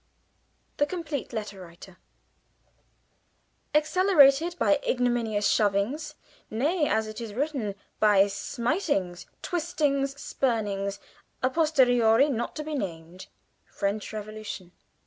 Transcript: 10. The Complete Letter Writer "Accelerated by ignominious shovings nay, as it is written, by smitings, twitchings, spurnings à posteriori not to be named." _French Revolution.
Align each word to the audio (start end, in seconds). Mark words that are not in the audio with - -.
10. 0.77 0.77
The 0.77 0.85
Complete 0.87 1.31
Letter 1.31 1.61
Writer 1.61 1.97
"Accelerated 3.75 4.55
by 4.57 4.77
ignominious 4.77 5.47
shovings 5.47 6.15
nay, 6.49 6.89
as 6.89 7.05
it 7.05 7.21
is 7.21 7.35
written, 7.35 7.75
by 7.99 8.25
smitings, 8.25 9.27
twitchings, 9.43 10.17
spurnings 10.19 10.97
à 11.43 11.53
posteriori 11.53 12.29
not 12.31 12.55
to 12.55 12.63
be 12.63 12.73
named." 12.73 13.27
_French 13.71 14.11
Revolution. 14.11 14.71